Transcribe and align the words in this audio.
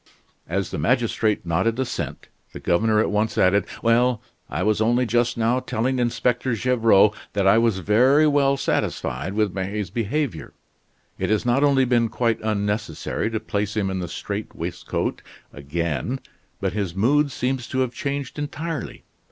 As 0.49 0.71
the 0.71 0.79
magistrate 0.79 1.45
nodded 1.45 1.77
assent, 1.77 2.27
the 2.53 2.59
governor 2.59 2.99
at 2.99 3.11
once 3.11 3.37
added: 3.37 3.67
"Well 3.83 4.19
I 4.49 4.63
was 4.63 4.81
only 4.81 5.05
just 5.05 5.37
now 5.37 5.59
telling 5.59 5.99
Inspector 5.99 6.55
Gevrol 6.55 7.13
that 7.33 7.45
I 7.45 7.59
was 7.59 7.77
very 7.77 8.25
well 8.25 8.57
satisfied 8.57 9.33
with 9.33 9.53
May's 9.53 9.91
behavior. 9.91 10.53
It 11.19 11.29
has 11.29 11.45
not 11.45 11.63
only 11.63 11.85
been 11.85 12.09
quite 12.09 12.39
unnecessary 12.41 13.29
to 13.29 13.39
place 13.39 13.77
him 13.77 13.91
in 13.91 13.99
the 13.99 14.07
strait 14.07 14.55
waistcoat 14.55 15.21
again, 15.53 16.19
but 16.59 16.73
his 16.73 16.95
mood 16.95 17.31
seems 17.31 17.67
to 17.67 17.81
have 17.81 17.93
changed 17.93 18.39
entirely. 18.39 19.03